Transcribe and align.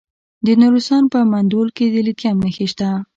د 0.45 0.47
نورستان 0.61 1.03
په 1.13 1.19
مندول 1.31 1.67
کې 1.77 1.85
د 1.93 1.95
لیتیم 2.07 2.37
نښې 2.43 2.65
شته. 2.71 2.89